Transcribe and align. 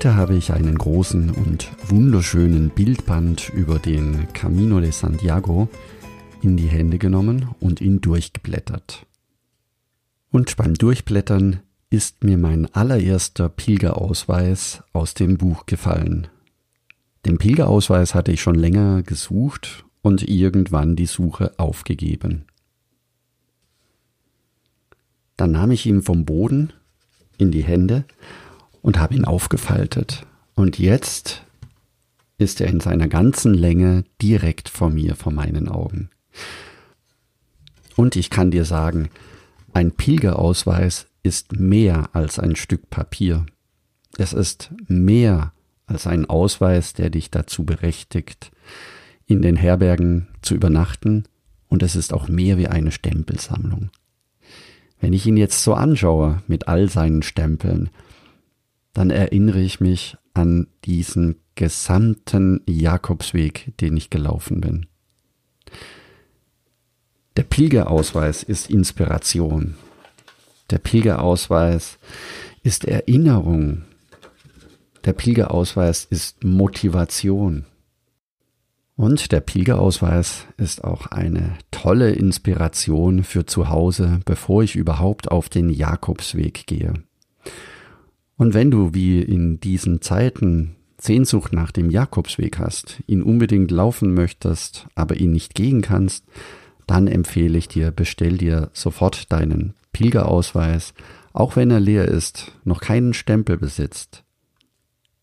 Heute 0.00 0.16
habe 0.16 0.34
ich 0.34 0.50
einen 0.54 0.78
großen 0.78 1.28
und 1.28 1.68
wunderschönen 1.90 2.70
Bildband 2.70 3.50
über 3.50 3.78
den 3.78 4.32
Camino 4.32 4.80
de 4.80 4.92
Santiago 4.92 5.68
in 6.40 6.56
die 6.56 6.68
Hände 6.68 6.96
genommen 6.96 7.50
und 7.60 7.82
ihn 7.82 8.00
durchgeblättert. 8.00 9.04
Und 10.30 10.56
beim 10.56 10.72
Durchblättern 10.72 11.60
ist 11.90 12.24
mir 12.24 12.38
mein 12.38 12.64
allererster 12.74 13.50
Pilgerausweis 13.50 14.82
aus 14.94 15.12
dem 15.12 15.36
Buch 15.36 15.66
gefallen. 15.66 16.28
Den 17.26 17.36
Pilgerausweis 17.36 18.14
hatte 18.14 18.32
ich 18.32 18.40
schon 18.40 18.54
länger 18.54 19.02
gesucht 19.02 19.84
und 20.00 20.26
irgendwann 20.26 20.96
die 20.96 21.04
Suche 21.04 21.52
aufgegeben. 21.58 22.46
Dann 25.36 25.52
nahm 25.52 25.72
ich 25.72 25.84
ihn 25.84 26.00
vom 26.00 26.24
Boden 26.24 26.72
in 27.36 27.50
die 27.50 27.64
Hände 27.64 28.06
und 28.82 28.98
habe 28.98 29.14
ihn 29.14 29.24
aufgefaltet. 29.24 30.26
Und 30.54 30.78
jetzt 30.78 31.42
ist 32.38 32.60
er 32.60 32.68
in 32.68 32.80
seiner 32.80 33.08
ganzen 33.08 33.54
Länge 33.54 34.04
direkt 34.20 34.68
vor 34.68 34.90
mir, 34.90 35.14
vor 35.14 35.32
meinen 35.32 35.68
Augen. 35.68 36.10
Und 37.96 38.16
ich 38.16 38.30
kann 38.30 38.50
dir 38.50 38.64
sagen, 38.64 39.10
ein 39.72 39.92
Pilgerausweis 39.92 41.06
ist 41.22 41.52
mehr 41.52 42.10
als 42.14 42.38
ein 42.38 42.56
Stück 42.56 42.88
Papier. 42.88 43.46
Es 44.16 44.32
ist 44.32 44.70
mehr 44.88 45.52
als 45.86 46.06
ein 46.06 46.26
Ausweis, 46.26 46.94
der 46.94 47.10
dich 47.10 47.30
dazu 47.30 47.64
berechtigt, 47.64 48.50
in 49.26 49.42
den 49.42 49.56
Herbergen 49.56 50.28
zu 50.42 50.54
übernachten, 50.54 51.24
und 51.68 51.84
es 51.84 51.94
ist 51.94 52.12
auch 52.12 52.26
mehr 52.26 52.58
wie 52.58 52.66
eine 52.66 52.90
Stempelsammlung. 52.90 53.90
Wenn 55.00 55.12
ich 55.12 55.24
ihn 55.26 55.36
jetzt 55.36 55.62
so 55.62 55.74
anschaue 55.74 56.42
mit 56.48 56.66
all 56.66 56.88
seinen 56.88 57.22
Stempeln, 57.22 57.90
dann 58.92 59.10
erinnere 59.10 59.60
ich 59.60 59.80
mich 59.80 60.16
an 60.34 60.66
diesen 60.84 61.36
gesamten 61.54 62.62
Jakobsweg, 62.66 63.72
den 63.80 63.96
ich 63.96 64.10
gelaufen 64.10 64.60
bin. 64.60 64.86
Der 67.36 67.44
Pilgerausweis 67.44 68.42
ist 68.42 68.70
Inspiration. 68.70 69.76
Der 70.70 70.78
Pilgerausweis 70.78 71.98
ist 72.62 72.84
Erinnerung. 72.84 73.84
Der 75.04 75.12
Pilgerausweis 75.12 76.04
ist 76.04 76.44
Motivation. 76.44 77.64
Und 78.96 79.32
der 79.32 79.40
Pilgerausweis 79.40 80.46
ist 80.58 80.84
auch 80.84 81.06
eine 81.06 81.56
tolle 81.70 82.10
Inspiration 82.10 83.24
für 83.24 83.46
zu 83.46 83.70
Hause, 83.70 84.20
bevor 84.26 84.62
ich 84.62 84.76
überhaupt 84.76 85.30
auf 85.30 85.48
den 85.48 85.70
Jakobsweg 85.70 86.66
gehe. 86.66 86.92
Und 88.40 88.54
wenn 88.54 88.70
du 88.70 88.94
wie 88.94 89.20
in 89.20 89.60
diesen 89.60 90.00
Zeiten 90.00 90.74
Sehnsucht 90.96 91.52
nach 91.52 91.72
dem 91.72 91.90
Jakobsweg 91.90 92.58
hast, 92.58 93.02
ihn 93.06 93.22
unbedingt 93.22 93.70
laufen 93.70 94.14
möchtest, 94.14 94.86
aber 94.94 95.16
ihn 95.16 95.32
nicht 95.32 95.54
gehen 95.54 95.82
kannst, 95.82 96.24
dann 96.86 97.06
empfehle 97.06 97.58
ich 97.58 97.68
dir, 97.68 97.90
bestell 97.90 98.38
dir 98.38 98.70
sofort 98.72 99.30
deinen 99.30 99.74
Pilgerausweis, 99.92 100.94
auch 101.34 101.54
wenn 101.54 101.70
er 101.70 101.80
leer 101.80 102.08
ist, 102.08 102.52
noch 102.64 102.80
keinen 102.80 103.12
Stempel 103.12 103.58
besitzt. 103.58 104.24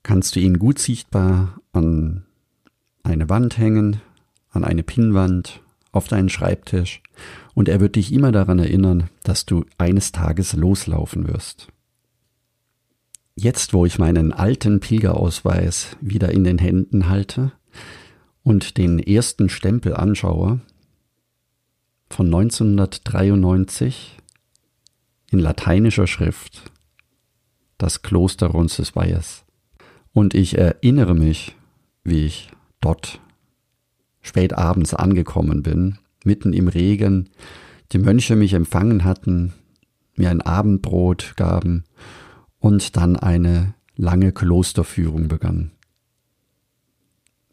Kannst 0.04 0.36
du 0.36 0.40
ihn 0.40 0.60
gut 0.60 0.78
sichtbar 0.78 1.60
an 1.74 2.24
eine 3.02 3.30
Wand 3.30 3.58
hängen, 3.58 4.00
an 4.52 4.64
eine 4.64 4.84
Pinnwand, 4.84 5.60
auf 5.92 6.08
deinen 6.08 6.30
Schreibtisch, 6.30 7.02
und 7.56 7.68
er 7.68 7.80
wird 7.80 7.96
dich 7.96 8.14
immer 8.14 8.32
daran 8.32 8.60
erinnern, 8.60 9.10
dass 9.24 9.48
du 9.48 9.66
eines 9.80 10.12
Tages 10.12 10.54
loslaufen 10.54 11.28
wirst. 11.28 11.70
Jetzt, 13.40 13.72
wo 13.72 13.86
ich 13.86 14.00
meinen 14.00 14.34
alten 14.34 14.80
Pilgerausweis 14.80 15.96
wieder 16.02 16.32
in 16.32 16.44
den 16.44 16.58
Händen 16.58 17.08
halte 17.08 17.52
und 18.42 18.80
den 18.80 18.98
ersten 18.98 19.48
Stempel 19.48 19.94
anschaue, 19.94 20.60
von 22.10 22.26
1993 22.26 24.18
in 25.30 25.38
lateinischer 25.38 26.08
Schrift, 26.08 26.72
das 27.78 28.02
Kloster 28.02 28.48
Roncesvalles. 28.48 29.46
Und 30.14 30.34
ich 30.34 30.58
erinnere 30.58 31.14
mich, 31.14 31.56
wie 32.04 32.26
ich 32.26 32.50
dort 32.82 33.22
spät 34.22 34.54
abends 34.54 34.96
angekommen 34.96 35.62
bin, 35.62 36.00
mitten 36.24 36.54
im 36.54 36.68
Regen, 36.68 37.30
die 37.92 38.00
Mönche 38.00 38.36
mich 38.36 38.54
empfangen 38.54 39.04
hatten, 39.04 39.54
mir 40.16 40.32
ein 40.32 40.42
Abendbrot 40.42 41.34
gaben 41.36 41.84
und 42.60 42.98
dann 42.98 43.16
eine 43.16 43.74
lange 43.96 44.32
Klosterführung 44.32 45.28
begann. 45.28 45.72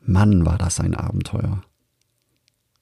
Mann, 0.00 0.44
war 0.44 0.58
das 0.58 0.80
ein 0.80 0.94
Abenteuer. 0.94 1.62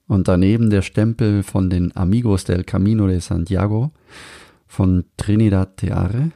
Und 0.06 0.28
daneben 0.28 0.70
der 0.70 0.82
Stempel 0.82 1.42
von 1.42 1.70
den 1.70 1.96
Amigos 1.96 2.44
del 2.44 2.64
Camino 2.64 3.06
de 3.06 3.20
Santiago 3.20 3.92
von 4.66 5.04
Trinidad 5.16 5.80
de 5.80 5.92
Are, 5.92 6.32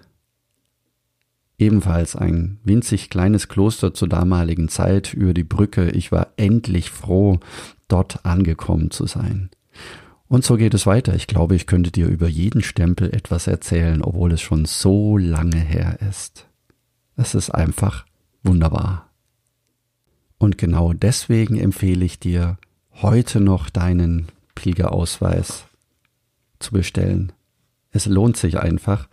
ebenfalls 1.58 2.16
ein 2.16 2.58
winzig 2.64 3.10
kleines 3.10 3.48
Kloster 3.48 3.94
zur 3.94 4.08
damaligen 4.08 4.68
Zeit 4.68 5.14
über 5.14 5.34
die 5.34 5.44
Brücke. 5.44 5.90
Ich 5.90 6.12
war 6.12 6.28
endlich 6.36 6.90
froh, 6.90 7.40
dort 7.88 8.24
angekommen 8.24 8.90
zu 8.90 9.06
sein. 9.06 9.50
Und 10.28 10.44
so 10.44 10.56
geht 10.56 10.74
es 10.74 10.86
weiter. 10.86 11.14
Ich 11.14 11.26
glaube, 11.26 11.54
ich 11.54 11.66
könnte 11.66 11.92
dir 11.92 12.08
über 12.08 12.28
jeden 12.28 12.62
Stempel 12.62 13.14
etwas 13.14 13.46
erzählen, 13.46 14.02
obwohl 14.02 14.32
es 14.32 14.40
schon 14.40 14.64
so 14.64 15.16
lange 15.16 15.58
her 15.58 15.98
ist. 16.08 16.46
Es 17.16 17.34
ist 17.34 17.50
einfach 17.50 18.04
wunderbar. 18.42 19.10
Und 20.38 20.58
genau 20.58 20.92
deswegen 20.92 21.56
empfehle 21.56 22.04
ich 22.04 22.18
dir, 22.18 22.58
heute 23.02 23.40
noch 23.40 23.70
deinen 23.70 24.26
Pilgerausweis 24.54 25.64
zu 26.58 26.72
bestellen. 26.72 27.32
Es 27.90 28.06
lohnt 28.06 28.36
sich 28.36 28.58
einfach. 28.58 29.08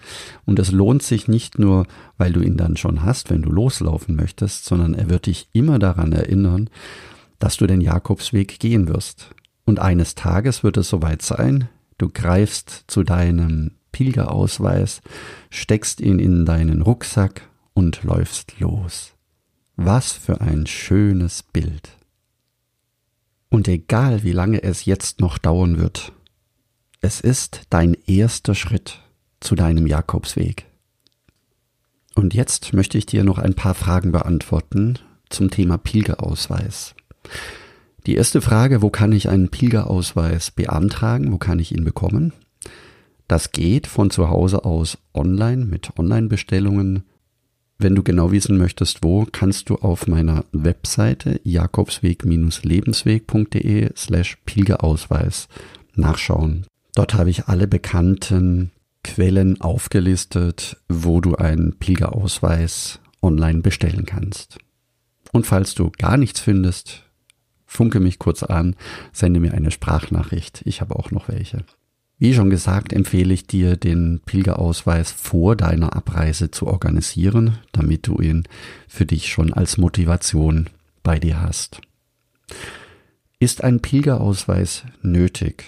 Und 0.45 0.59
es 0.59 0.71
lohnt 0.71 1.03
sich 1.03 1.27
nicht 1.27 1.59
nur, 1.59 1.85
weil 2.17 2.33
du 2.33 2.41
ihn 2.41 2.57
dann 2.57 2.75
schon 2.75 3.03
hast, 3.03 3.29
wenn 3.29 3.41
du 3.41 3.49
loslaufen 3.49 4.15
möchtest, 4.15 4.65
sondern 4.65 4.93
er 4.93 5.09
wird 5.09 5.27
dich 5.27 5.47
immer 5.53 5.79
daran 5.79 6.11
erinnern, 6.11 6.69
dass 7.39 7.57
du 7.57 7.67
den 7.67 7.81
Jakobsweg 7.81 8.59
gehen 8.59 8.87
wirst. 8.87 9.33
Und 9.65 9.79
eines 9.79 10.15
Tages 10.15 10.63
wird 10.63 10.77
es 10.77 10.89
soweit 10.89 11.21
sein, 11.21 11.69
du 11.97 12.09
greifst 12.09 12.85
zu 12.87 13.03
deinem 13.03 13.71
Pilgerausweis, 13.91 15.01
steckst 15.49 16.01
ihn 16.01 16.19
in 16.19 16.45
deinen 16.45 16.81
Rucksack 16.81 17.49
und 17.73 18.03
läufst 18.03 18.59
los. 18.59 19.13
Was 19.75 20.11
für 20.11 20.41
ein 20.41 20.67
schönes 20.67 21.43
Bild. 21.43 21.97
Und 23.49 23.67
egal 23.67 24.23
wie 24.23 24.31
lange 24.31 24.63
es 24.63 24.85
jetzt 24.85 25.21
noch 25.21 25.37
dauern 25.37 25.77
wird, 25.77 26.11
es 27.01 27.21
ist 27.21 27.61
dein 27.69 27.95
erster 28.07 28.55
Schritt 28.55 28.99
zu 29.39 29.55
deinem 29.55 29.87
Jakobsweg. 29.87 30.65
Und 32.15 32.33
jetzt 32.33 32.73
möchte 32.73 32.97
ich 32.97 33.05
dir 33.05 33.23
noch 33.23 33.37
ein 33.39 33.55
paar 33.55 33.73
Fragen 33.73 34.11
beantworten 34.11 34.99
zum 35.29 35.49
Thema 35.49 35.77
Pilgerausweis. 35.77 36.95
Die 38.05 38.15
erste 38.15 38.41
Frage, 38.41 38.81
wo 38.81 38.89
kann 38.89 39.13
ich 39.13 39.29
einen 39.29 39.47
Pilgerausweis 39.47 40.51
beantragen? 40.51 41.31
Wo 41.31 41.37
kann 41.37 41.59
ich 41.59 41.73
ihn 41.73 41.85
bekommen? 41.85 42.33
Das 43.29 43.53
geht 43.53 43.87
von 43.87 44.09
zu 44.09 44.29
Hause 44.29 44.65
aus 44.65 44.97
online 45.13 45.63
mit 45.63 45.97
Online-Bestellungen. 45.97 47.03
Wenn 47.77 47.95
du 47.95 48.03
genau 48.03 48.33
wissen 48.33 48.57
möchtest, 48.57 49.03
wo, 49.03 49.25
kannst 49.31 49.69
du 49.69 49.75
auf 49.75 50.07
meiner 50.07 50.43
Webseite 50.51 51.39
jakobsweg-lebensweg.de 51.45 53.91
slash 53.95 54.37
Pilgerausweis 54.45 55.47
nachschauen. 55.95 56.65
Dort 56.95 57.13
habe 57.13 57.29
ich 57.29 57.47
alle 57.47 57.67
bekannten 57.67 58.71
Quellen 59.03 59.61
aufgelistet, 59.61 60.75
wo 60.89 61.21
du 61.21 61.35
einen 61.35 61.79
Pilgerausweis 61.79 62.99
online 63.21 63.61
bestellen 63.61 64.05
kannst. 64.05 64.57
Und 65.31 65.47
falls 65.47 65.73
du 65.73 65.89
gar 65.97 66.17
nichts 66.17 66.41
findest, 66.41 67.05
funke 67.73 67.99
mich 67.99 68.19
kurz 68.19 68.43
an, 68.43 68.75
sende 69.11 69.39
mir 69.39 69.53
eine 69.53 69.71
Sprachnachricht. 69.71 70.61
Ich 70.65 70.81
habe 70.81 70.95
auch 70.95 71.11
noch 71.11 71.27
welche. 71.27 71.65
Wie 72.17 72.33
schon 72.33 72.49
gesagt, 72.49 72.93
empfehle 72.93 73.33
ich 73.33 73.47
dir, 73.47 73.75
den 73.75 74.21
Pilgerausweis 74.25 75.11
vor 75.11 75.55
deiner 75.55 75.95
Abreise 75.95 76.51
zu 76.51 76.67
organisieren, 76.67 77.57
damit 77.71 78.07
du 78.07 78.21
ihn 78.21 78.43
für 78.87 79.05
dich 79.05 79.27
schon 79.27 79.51
als 79.51 79.77
Motivation 79.77 80.69
bei 81.01 81.19
dir 81.19 81.41
hast. 81.41 81.81
Ist 83.39 83.63
ein 83.63 83.81
Pilgerausweis 83.81 84.83
nötig? 85.01 85.65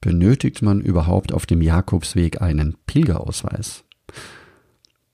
Benötigt 0.00 0.60
man 0.60 0.80
überhaupt 0.80 1.32
auf 1.32 1.46
dem 1.46 1.62
Jakobsweg 1.62 2.42
einen 2.42 2.76
Pilgerausweis? 2.86 3.84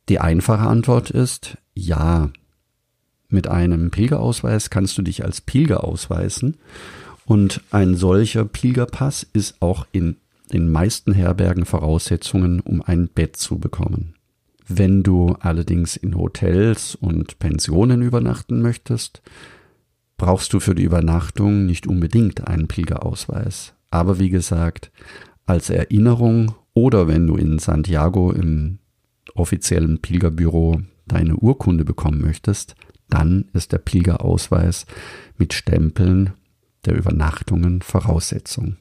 Die 0.09 0.21
einfache 0.21 0.67
Antwort 0.67 1.11
ist 1.11 1.59
ja. 1.75 2.31
Mit 3.31 3.47
einem 3.49 3.91
Pilgerausweis 3.91 4.71
kannst 4.71 4.99
du 4.99 5.03
dich 5.03 5.25
als 5.25 5.41
Pilger 5.41 5.85
ausweisen 5.85 6.57
und 7.25 7.63
ein 7.71 7.95
solcher 7.95 8.45
Pilgerpass 8.45 9.25
ist 9.33 9.63
auch 9.63 9.87
in 9.93 10.17
den 10.53 10.71
meisten 10.71 11.13
Herbergen 11.13 11.65
Voraussetzungen, 11.65 12.59
um 12.59 12.83
ein 12.83 13.09
Bett 13.09 13.37
zu 13.37 13.61
bekommen. 13.61 14.15
Wenn 14.67 15.05
du 15.05 15.37
allerdings 15.39 15.97
in 15.97 16.17
Hotels 16.17 16.97
und 16.97 17.39
Pensionen 17.39 18.03
übernachten 18.03 18.61
möchtest, 18.63 19.23
brauchst 20.17 20.53
du 20.53 20.61
für 20.61 20.75
die 20.75 20.83
Übernachtung 20.83 21.67
nicht 21.67 21.87
unbedingt 21.87 22.47
einen 22.49 22.67
Pilgerausweis. 22.67 23.75
Aber 23.91 24.19
wie 24.19 24.31
gesagt, 24.31 24.91
als 25.47 25.71
Erinnerung 25.71 26.55
oder 26.75 27.09
wenn 27.09 27.27
du 27.27 27.37
in 27.37 27.59
Santiago 27.59 28.33
im 28.33 28.79
offiziellen 29.35 30.01
Pilgerbüro 30.01 30.81
deine 31.07 31.37
Urkunde 31.37 31.85
bekommen 31.85 32.21
möchtest, 32.21 32.75
dann 33.11 33.47
ist 33.53 33.73
der 33.73 33.79
Pilgerausweis 33.79 34.87
mit 35.37 35.53
Stempeln 35.53 36.33
der 36.85 36.97
Übernachtungen 36.97 37.83
Voraussetzung. 37.83 38.77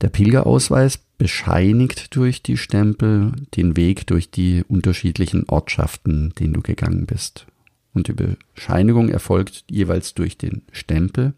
Der 0.00 0.08
Pilgerausweis 0.08 0.98
bescheinigt 0.98 2.14
durch 2.16 2.42
die 2.42 2.56
Stempel 2.56 3.32
den 3.56 3.76
Weg 3.76 4.06
durch 4.06 4.30
die 4.30 4.62
unterschiedlichen 4.66 5.48
Ortschaften, 5.48 6.32
den 6.38 6.52
du 6.52 6.60
gegangen 6.60 7.06
bist. 7.06 7.46
Und 7.94 8.08
die 8.08 8.12
Bescheinigung 8.12 9.08
erfolgt 9.08 9.64
jeweils 9.70 10.14
durch 10.14 10.36
den 10.36 10.62
Stempel, 10.72 11.34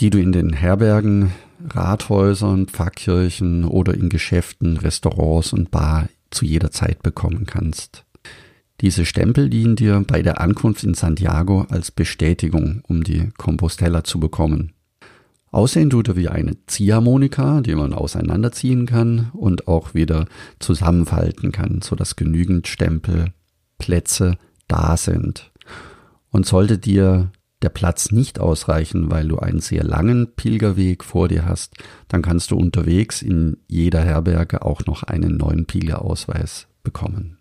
die 0.00 0.10
du 0.10 0.18
in 0.18 0.32
den 0.32 0.54
Herbergen, 0.54 1.32
Rathäusern, 1.68 2.66
Pfarrkirchen 2.66 3.64
oder 3.64 3.94
in 3.94 4.08
Geschäften, 4.08 4.78
Restaurants 4.78 5.52
und 5.52 5.70
Bar 5.70 6.08
zu 6.30 6.46
jeder 6.46 6.70
Zeit 6.70 7.02
bekommen 7.02 7.44
kannst. 7.44 8.04
Diese 8.80 9.04
Stempel 9.04 9.50
dienen 9.50 9.76
dir 9.76 10.02
bei 10.06 10.22
der 10.22 10.40
Ankunft 10.40 10.84
in 10.84 10.94
Santiago 10.94 11.66
als 11.68 11.90
Bestätigung, 11.90 12.82
um 12.88 13.04
die 13.04 13.28
Compostella 13.36 14.04
zu 14.04 14.18
bekommen. 14.18 14.72
Aussehen 15.50 15.90
tut 15.90 16.08
er 16.08 16.16
wie 16.16 16.28
eine 16.28 16.56
Ziehharmonika, 16.66 17.60
die 17.60 17.74
man 17.74 17.92
auseinanderziehen 17.92 18.86
kann 18.86 19.30
und 19.34 19.68
auch 19.68 19.94
wieder 19.94 20.26
zusammenfalten 20.60 21.52
kann, 21.52 21.82
sodass 21.82 22.16
genügend 22.16 22.68
Stempelplätze 22.68 24.38
da 24.68 24.96
sind. 24.96 25.50
Und 26.30 26.46
sollte 26.46 26.78
dir 26.78 27.32
der 27.62 27.68
Platz 27.68 28.12
nicht 28.12 28.38
ausreichen, 28.38 29.10
weil 29.10 29.28
du 29.28 29.38
einen 29.38 29.60
sehr 29.60 29.84
langen 29.84 30.34
Pilgerweg 30.36 31.04
vor 31.04 31.28
dir 31.28 31.44
hast, 31.44 31.74
dann 32.08 32.22
kannst 32.22 32.52
du 32.52 32.56
unterwegs 32.56 33.20
in 33.20 33.58
jeder 33.66 34.02
Herberge 34.02 34.62
auch 34.64 34.86
noch 34.86 35.02
einen 35.02 35.36
neuen 35.36 35.66
Pilgerausweis 35.66 36.68
bekommen. 36.82 37.39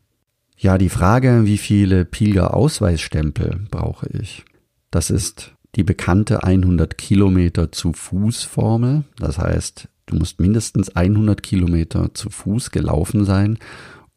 Ja, 0.61 0.77
die 0.77 0.89
Frage, 0.89 1.45
wie 1.45 1.57
viele 1.57 2.03
Pilgerausweisstempel 2.03 3.61
brauche 3.71 4.07
ich? 4.09 4.43
Das 4.91 5.09
ist 5.09 5.55
die 5.75 5.85
bekannte 5.85 6.43
100 6.43 6.97
Kilometer 6.97 7.71
zu 7.71 7.93
Fuß 7.93 8.43
Formel. 8.43 9.05
Das 9.17 9.37
heißt, 9.37 9.87
du 10.07 10.17
musst 10.17 10.41
mindestens 10.41 10.89
100 10.89 11.41
Kilometer 11.41 12.13
zu 12.13 12.29
Fuß 12.29 12.71
gelaufen 12.71 13.23
sein, 13.23 13.57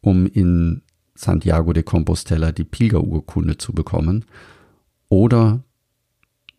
um 0.01 0.27
in 0.27 0.81
Santiago 1.15 1.71
de 1.71 1.83
Compostela 1.83 2.51
die 2.51 2.65
Pilgerurkunde 2.65 3.57
zu 3.57 3.71
bekommen. 3.71 4.25
Oder 5.07 5.63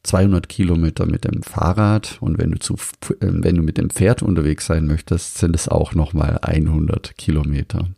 200 0.04 0.48
Kilometer 0.48 1.04
mit 1.04 1.26
dem 1.26 1.42
Fahrrad 1.42 2.16
und 2.22 2.38
wenn 2.38 2.52
du, 2.52 2.58
zu, 2.58 2.76
äh, 3.10 3.16
wenn 3.20 3.56
du 3.56 3.62
mit 3.62 3.76
dem 3.76 3.90
Pferd 3.90 4.22
unterwegs 4.22 4.64
sein 4.64 4.86
möchtest, 4.86 5.36
sind 5.36 5.54
es 5.54 5.68
auch 5.68 5.94
nochmal 5.94 6.38
100 6.40 7.18
Kilometer. 7.18 7.90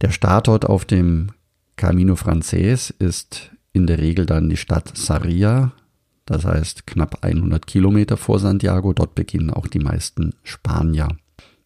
Der 0.00 0.10
Startort 0.10 0.64
auf 0.64 0.84
dem 0.84 1.32
Camino 1.76 2.14
Frances 2.14 2.90
ist 2.90 3.50
in 3.72 3.86
der 3.86 3.98
Regel 3.98 4.26
dann 4.26 4.48
die 4.48 4.56
Stadt 4.56 4.96
Sarria, 4.96 5.72
das 6.24 6.44
heißt 6.44 6.86
knapp 6.86 7.24
100 7.24 7.66
Kilometer 7.66 8.16
vor 8.16 8.38
Santiago. 8.38 8.92
Dort 8.92 9.14
beginnen 9.14 9.50
auch 9.50 9.66
die 9.66 9.78
meisten 9.80 10.34
Spanier. 10.44 11.08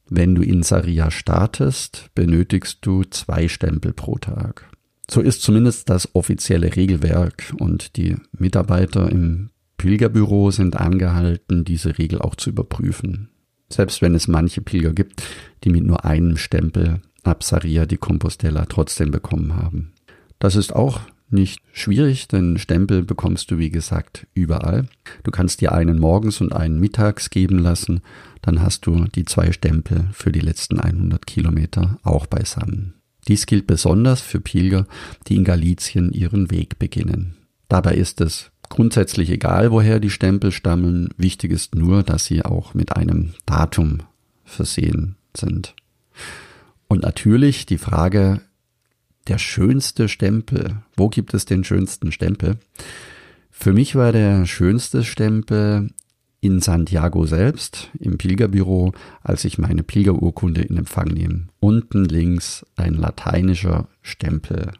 Wenn 0.09 0.35
du 0.35 0.43
in 0.43 0.63
Sarria 0.63 1.11
startest, 1.11 2.11
benötigst 2.15 2.79
du 2.83 3.05
zwei 3.05 3.49
Stempel 3.49 3.93
pro 3.93 4.19
Tag. 4.19 4.69
So 5.11 5.21
ist 5.21 5.43
zumindest 5.43 5.91
das 5.91 6.15
offizielle 6.15 6.75
Regelwerk 6.75 7.53
und 7.59 7.97
die 7.97 8.17
Mitarbeiter 8.33 9.11
im 9.11 9.51
Pilgerbüro 9.77 10.51
sind 10.51 10.77
angehalten, 10.77 11.65
diese 11.65 11.99
Regel 11.99 12.21
auch 12.21 12.37
zu 12.37 12.51
überprüfen. 12.51 13.31
Selbst 13.69 14.01
wenn 14.01 14.15
es 14.15 14.29
manche 14.29 14.61
Pilger 14.61 14.93
gibt, 14.93 15.23
die 15.65 15.71
mit 15.71 15.85
nur 15.85 16.05
einem 16.05 16.37
Stempel 16.37 17.03
ab 17.23 17.45
Sarria 17.45 17.87
die 17.87 17.97
Compostela 17.97 18.67
trotzdem 18.67 19.11
bekommen 19.11 19.57
haben. 19.57 19.93
Das 20.39 20.57
ist 20.57 20.75
auch 20.75 21.01
nicht 21.31 21.63
schwierig, 21.73 22.29
denn 22.29 22.59
Stempel 22.59 23.03
bekommst 23.03 23.51
du 23.51 23.59
wie 23.59 23.71
gesagt 23.71 24.27
überall. 24.35 24.87
Du 25.23 25.31
kannst 25.31 25.61
dir 25.61 25.73
einen 25.73 25.99
morgens 25.99 26.41
und 26.41 26.53
einen 26.53 26.79
mittags 26.79 27.31
geben 27.31 27.59
lassen, 27.59 28.03
dann 28.43 28.61
hast 28.61 28.87
du 28.87 29.07
die 29.07 29.25
zwei 29.25 29.53
Stempel 29.53 30.09
für 30.13 30.31
die 30.31 30.41
letzten 30.41 30.79
100 30.79 31.27
Kilometer 31.27 31.99
auch 32.03 32.27
beisammen. 32.27 32.95
Dies 33.29 33.47
gilt 33.47 33.67
besonders 33.67 34.21
für 34.21 34.41
Pilger, 34.41 34.87
die 35.29 35.37
in 35.37 35.45
Galizien 35.45 36.13
ihren 36.13 36.51
Weg 36.51 36.79
beginnen. 36.79 37.37
Dabei 37.69 37.95
ist 37.95 38.21
es 38.21 38.51
grundsätzlich 38.69 39.31
egal, 39.31 39.71
woher 39.71 40.01
die 40.01 40.11
Stempel 40.11 40.51
stammen, 40.51 41.09
wichtig 41.17 41.53
ist 41.53 41.75
nur, 41.75 42.03
dass 42.03 42.27
sie 42.27 42.45
auch 42.45 42.75
mit 42.75 42.97
einem 42.97 43.33
Datum 43.47 44.01
versehen 44.45 45.17
sind. 45.37 45.75
Und 46.93 47.05
natürlich 47.05 47.65
die 47.65 47.79
Frage, 47.79 48.43
der 49.27 49.39
schönste 49.39 50.11
Stempel. 50.11 50.83
Wo 50.95 51.09
gibt 51.09 51.33
es 51.33 51.47
den 51.47 51.65
schönsten 51.65 52.13
Stempel? 52.13 52.59
Für 53.51 53.73
mich 53.73 53.95
war 53.95 54.13
der 54.13 54.45
schönste 54.45 55.03
Stempel 55.03 55.89
in 56.43 56.61
Santiago 56.61 57.25
selbst, 57.25 57.89
im 57.99 58.19
Pilgerbüro, 58.19 58.93
als 59.23 59.47
ich 59.47 59.57
meine 59.57 59.83
Pilgerurkunde 59.83 60.61
in 60.61 60.77
Empfang 60.77 61.07
nehme. 61.07 61.47
Unten 61.61 62.05
links 62.05 62.67
ein 62.77 62.93
lateinischer 62.93 63.89
Stempel. 64.03 64.73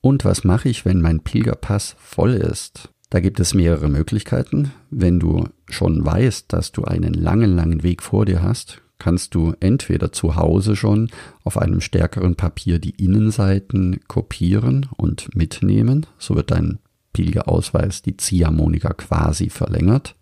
Und 0.00 0.24
was 0.24 0.42
mache 0.42 0.68
ich, 0.68 0.84
wenn 0.84 1.00
mein 1.00 1.20
Pilgerpass 1.20 1.94
voll 2.00 2.32
ist? 2.32 2.88
Da 3.10 3.20
gibt 3.20 3.38
es 3.38 3.54
mehrere 3.54 3.88
Möglichkeiten. 3.88 4.72
Wenn 4.90 5.20
du 5.20 5.44
schon 5.70 6.04
weißt, 6.04 6.52
dass 6.52 6.72
du 6.72 6.82
einen 6.82 7.14
langen, 7.14 7.54
langen 7.54 7.84
Weg 7.84 8.02
vor 8.02 8.26
dir 8.26 8.42
hast, 8.42 8.82
kannst 8.98 9.34
du 9.34 9.54
entweder 9.60 10.12
zu 10.12 10.36
Hause 10.36 10.76
schon 10.76 11.10
auf 11.44 11.56
einem 11.58 11.80
stärkeren 11.80 12.34
Papier 12.34 12.78
die 12.78 13.02
Innenseiten 13.02 14.00
kopieren 14.08 14.86
und 14.96 15.34
mitnehmen. 15.34 16.06
So 16.18 16.34
wird 16.34 16.50
dein 16.50 16.78
Pilgerausweis, 17.12 18.02
die 18.02 18.16
Ziehharmonika 18.16 18.92
quasi 18.94 19.50
verlängert. 19.50 20.14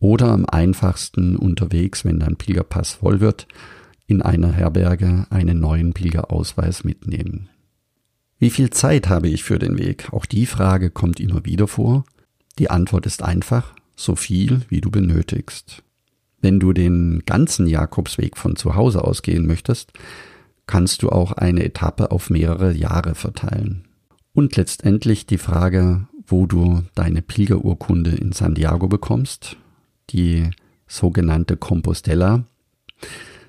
Oder 0.00 0.28
am 0.28 0.46
einfachsten 0.46 1.36
unterwegs, 1.36 2.04
wenn 2.04 2.20
dein 2.20 2.36
Pilgerpass 2.36 2.92
voll 2.92 3.20
wird, 3.20 3.46
in 4.06 4.22
einer 4.22 4.52
Herberge 4.52 5.26
einen 5.30 5.60
neuen 5.60 5.92
Pilgerausweis 5.92 6.84
mitnehmen. 6.84 7.48
Wie 8.38 8.50
viel 8.50 8.70
Zeit 8.70 9.08
habe 9.08 9.28
ich 9.28 9.42
für 9.42 9.58
den 9.58 9.78
Weg? 9.78 10.12
Auch 10.12 10.24
die 10.24 10.46
Frage 10.46 10.90
kommt 10.90 11.18
immer 11.18 11.44
wieder 11.44 11.66
vor. 11.66 12.04
Die 12.58 12.70
Antwort 12.70 13.04
ist 13.06 13.22
einfach, 13.22 13.74
so 13.96 14.14
viel, 14.14 14.62
wie 14.68 14.80
du 14.80 14.90
benötigst. 14.90 15.82
Wenn 16.40 16.60
du 16.60 16.72
den 16.72 17.22
ganzen 17.26 17.66
Jakobsweg 17.66 18.36
von 18.36 18.56
zu 18.56 18.74
Hause 18.74 19.04
aus 19.04 19.22
gehen 19.22 19.46
möchtest, 19.46 19.92
kannst 20.66 21.02
du 21.02 21.08
auch 21.08 21.32
eine 21.32 21.64
Etappe 21.64 22.10
auf 22.10 22.30
mehrere 22.30 22.72
Jahre 22.72 23.14
verteilen. 23.14 23.84
Und 24.34 24.56
letztendlich 24.56 25.26
die 25.26 25.38
Frage, 25.38 26.06
wo 26.26 26.46
du 26.46 26.82
deine 26.94 27.22
Pilgerurkunde 27.22 28.10
in 28.10 28.32
Santiago 28.32 28.86
bekommst, 28.86 29.56
die 30.10 30.50
sogenannte 30.86 31.56
Compostella. 31.56 32.44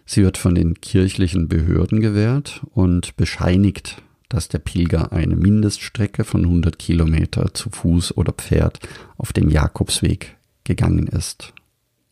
Sie 0.06 0.24
wird 0.24 0.38
von 0.38 0.56
den 0.56 0.82
kirchlichen 0.82 1.48
Behörden 1.48 2.00
gewährt 2.00 2.62
und 2.74 3.16
bescheinigt, 3.18 4.02
dass 4.30 4.48
der 4.48 4.60
Pilger 4.60 5.12
eine 5.12 5.36
Mindeststrecke 5.36 6.24
von 6.24 6.44
100 6.44 6.80
Kilometer 6.80 7.54
zu 7.54 7.70
Fuß 7.70 8.18
oder 8.18 8.32
Pferd 8.32 8.80
auf 9.18 9.34
dem 9.34 9.50
Jakobsweg 9.50 10.38
gegangen 10.64 11.08
ist. 11.08 11.54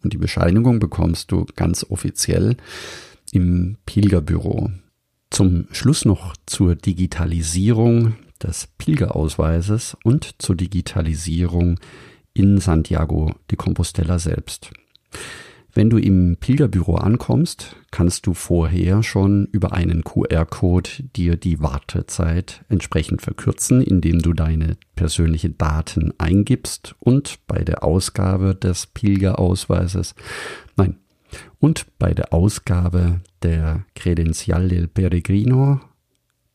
Und 0.08 0.14
die 0.14 0.20
Bescheinigung 0.20 0.80
bekommst 0.80 1.34
du 1.34 1.46
ganz 1.58 1.86
offiziell 1.90 2.56
im 3.34 3.76
Pilgerbüro. 3.86 4.72
Zum 5.30 5.68
Schluss 5.74 6.06
noch 6.06 6.34
zur 6.46 6.76
Digitalisierung 6.76 8.16
des 8.42 8.70
Pilgerausweises 8.78 9.98
und 10.06 10.36
zur 10.42 10.56
Digitalisierung 10.56 11.78
in 12.34 12.60
Santiago 12.60 13.36
de 13.52 13.58
Compostela 13.58 14.18
selbst. 14.18 14.72
Wenn 15.78 15.92
du 15.92 16.00
im 16.00 16.38
Pilgerbüro 16.40 16.96
ankommst, 16.96 17.76
kannst 17.92 18.26
du 18.26 18.34
vorher 18.34 19.04
schon 19.04 19.46
über 19.52 19.74
einen 19.74 20.04
QR-Code 20.04 20.90
dir 21.16 21.36
die 21.36 21.62
Wartezeit 21.62 22.66
entsprechend 22.68 23.22
verkürzen, 23.22 23.84
indem 23.84 24.18
du 24.18 24.34
deine 24.34 24.78
persönlichen 24.96 25.56
Daten 25.60 26.16
eingibst 26.18 26.96
und 26.98 27.38
bei 27.46 27.64
der 27.64 27.84
Ausgabe 27.84 28.56
des 28.56 28.88
Pilgerausweises, 28.88 30.16
nein, 30.78 30.98
und 31.60 31.86
bei 32.00 32.16
der 32.16 32.34
Ausgabe 32.34 33.22
der 33.44 33.86
Credencial 33.94 34.70
del 34.70 34.88
Peregrino 34.88 35.80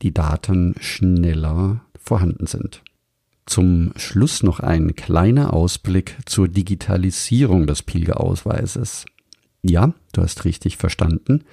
die 0.03 0.13
Daten 0.13 0.75
schneller 0.81 1.83
vorhanden 1.97 2.49
sind. 2.49 2.83
Zum 3.47 3.93
Schluss 3.97 4.43
noch 4.43 4.61
ein 4.61 4.97
kleiner 4.97 5.53
Ausblick 5.53 6.17
zur 6.27 6.49
Digitalisierung 6.49 7.67
des 7.69 7.83
Pilgerausweises. 7.83 9.05
Ja, 9.63 9.95
du 10.13 10.23
hast 10.23 10.45
richtig 10.45 10.77
verstanden. 10.77 11.45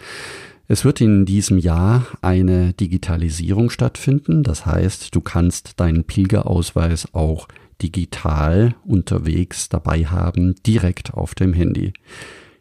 Es 0.68 0.86
wird 0.86 1.02
in 1.02 1.26
diesem 1.26 1.58
Jahr 1.58 2.08
eine 2.22 2.74
Digitalisierung 2.74 3.70
stattfinden. 3.70 4.44
Das 4.44 4.66
heißt, 4.66 5.16
du 5.16 5.22
kannst 5.22 5.80
deinen 5.80 6.04
Pilgerausweis 6.04 7.14
auch 7.14 7.48
digital 7.82 8.76
unterwegs 8.84 9.70
dabei 9.70 10.06
haben, 10.06 10.56
direkt 10.66 11.14
auf 11.14 11.34
dem 11.34 11.54
Handy. 11.54 11.94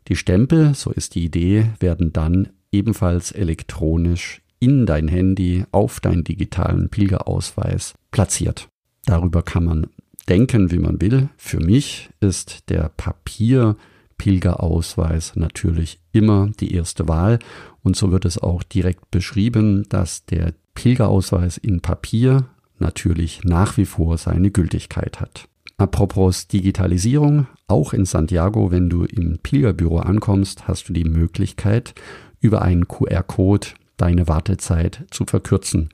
Die 0.09 0.17
Stempel, 0.17 0.75
so 0.75 0.91
ist 0.91 1.15
die 1.15 1.25
Idee, 1.25 1.67
werden 1.81 2.13
dann 2.13 2.49
ebenfalls 2.73 3.33
elektronisch 3.33 4.41
in 4.61 4.87
dein 4.87 5.09
Handy 5.09 5.65
auf 5.71 6.01
deinen 6.01 6.25
digitalen 6.25 6.89
Pilgerausweis 6.89 7.95
platziert. 8.11 8.69
Darüber 9.05 9.43
kann 9.43 9.65
man 9.65 9.87
denken, 10.29 10.71
wie 10.71 10.79
man 10.79 11.01
will. 11.01 11.29
Für 11.37 11.61
mich 11.61 12.11
ist 12.21 12.69
der 12.71 12.91
Papier-Pilgerausweis 14.19 15.37
natürlich 15.37 16.01
immer 16.13 16.51
die 16.61 16.75
erste 16.75 17.09
Wahl. 17.09 17.39
Und 17.83 17.97
so 17.97 18.11
wird 18.13 18.25
es 18.25 18.37
auch 18.39 18.63
direkt 18.63 19.11
beschrieben, 19.11 19.87
dass 19.89 20.27
der 20.27 20.53
Pilgerausweis 20.75 21.57
in 21.57 21.81
Papier 21.81 22.47
natürlich 22.79 23.41
nach 23.45 23.77
wie 23.77 23.87
vor 23.87 24.19
seine 24.19 24.51
Gültigkeit 24.51 25.21
hat. 25.21 25.49
Apropos 25.79 26.49
Digitalisierung, 26.49 27.47
auch 27.69 27.93
in 27.93 28.05
Santiago, 28.05 28.71
wenn 28.73 28.91
du 28.91 29.05
im 29.05 29.39
Pilgerbüro 29.39 29.99
ankommst, 29.99 30.67
hast 30.67 30.89
du 30.89 30.93
die 30.93 31.05
Möglichkeit, 31.05 31.95
über 32.41 32.63
einen 32.63 32.89
QR-Code 32.89 33.69
deine 33.97 34.29
Wartezeit 34.29 35.05
zu 35.11 35.25
verkürzen. 35.25 35.91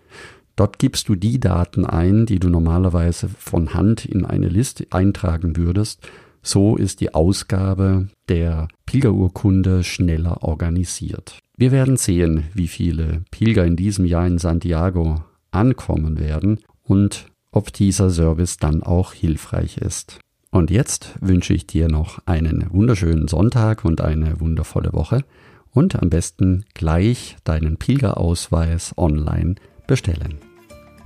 Dort 0.56 0.78
gibst 0.78 1.08
du 1.08 1.16
die 1.16 1.40
Daten 1.40 1.84
ein, 1.84 2.26
die 2.26 2.38
du 2.38 2.48
normalerweise 2.48 3.28
von 3.28 3.74
Hand 3.74 4.04
in 4.04 4.24
eine 4.24 4.48
Liste 4.48 4.86
eintragen 4.90 5.56
würdest. 5.56 6.06
So 6.46 6.76
ist 6.76 7.00
die 7.00 7.14
Ausgabe 7.14 8.08
der 8.28 8.68
Pilgerurkunde 8.84 9.82
schneller 9.82 10.42
organisiert. 10.42 11.38
Wir 11.56 11.72
werden 11.72 11.96
sehen, 11.96 12.44
wie 12.52 12.68
viele 12.68 13.22
Pilger 13.30 13.64
in 13.64 13.76
diesem 13.76 14.04
Jahr 14.04 14.26
in 14.26 14.36
Santiago 14.36 15.24
ankommen 15.50 16.18
werden 16.18 16.60
und 16.82 17.26
ob 17.50 17.72
dieser 17.72 18.10
Service 18.10 18.58
dann 18.58 18.82
auch 18.82 19.14
hilfreich 19.14 19.78
ist. 19.78 20.18
Und 20.50 20.70
jetzt 20.70 21.14
wünsche 21.20 21.54
ich 21.54 21.66
dir 21.66 21.88
noch 21.88 22.18
einen 22.26 22.66
wunderschönen 22.70 23.26
Sonntag 23.26 23.84
und 23.84 24.02
eine 24.02 24.38
wundervolle 24.38 24.92
Woche 24.92 25.24
und 25.70 26.00
am 26.00 26.10
besten 26.10 26.64
gleich 26.74 27.36
deinen 27.44 27.78
Pilgerausweis 27.78 28.92
online 28.98 29.54
bestellen. 29.86 30.53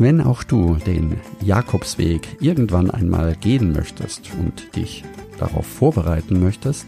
Wenn 0.00 0.20
auch 0.20 0.44
du 0.44 0.76
den 0.76 1.16
Jakobsweg 1.44 2.36
irgendwann 2.40 2.88
einmal 2.88 3.34
gehen 3.34 3.72
möchtest 3.72 4.30
und 4.38 4.76
dich 4.76 5.02
darauf 5.40 5.66
vorbereiten 5.66 6.40
möchtest, 6.40 6.86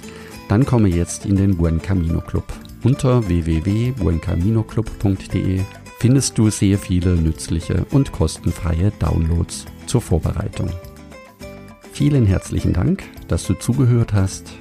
dann 0.49 0.64
komme 0.64 0.88
jetzt 0.88 1.26
in 1.26 1.35
den 1.35 1.57
Buen 1.57 1.83
Camino 1.83 2.21
Club. 2.21 2.45
Unter 2.85 3.26
www.buencaminoclub.de 3.26 5.61
findest 5.99 6.38
du 6.38 6.50
sehr 6.50 6.79
viele 6.79 7.17
nützliche 7.17 7.85
und 7.90 8.12
kostenfreie 8.12 8.93
Downloads 9.00 9.67
zur 9.87 10.00
Vorbereitung. 10.00 10.71
Vielen 11.93 12.26
herzlichen 12.26 12.73
Dank, 12.73 13.02
dass 13.26 13.45
du 13.45 13.55
zugehört 13.55 14.12
hast 14.12 14.52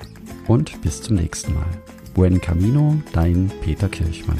und 0.47 0.81
bis 0.81 1.03
zum 1.03 1.17
nächsten 1.17 1.53
Mal. 1.53 1.69
Buen 2.15 2.41
Camino, 2.41 2.95
dein 3.13 3.51
Peter 3.61 3.89
Kirchmann. 3.89 4.39